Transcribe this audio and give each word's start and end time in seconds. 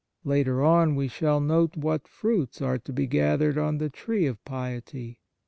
Later 0.23 0.63
on, 0.63 0.95
we 0.95 1.07
shall 1.07 1.39
note 1.39 1.73
29 1.73 1.77
On 1.77 1.81
Piety 1.83 1.85
what 1.85 2.07
fruits 2.07 2.59
are 2.59 2.79
to 2.79 2.91
be 2.91 3.05
gathered 3.05 3.59
on 3.59 3.77
the 3.77 3.91
tree 3.91 4.25
of 4.25 4.43
piety. 4.43 5.19